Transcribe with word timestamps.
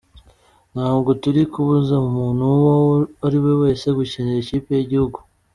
"Ntabwo 0.73 1.09
turi 1.21 1.41
kubuza 1.51 1.93
umuntu 2.07 2.43
uwo 2.57 2.73
ari 3.25 3.37
we 3.43 3.51
wese 3.61 3.85
gukinira 3.97 4.39
ikipe 4.43 4.69
y'igihugu. 4.75 5.17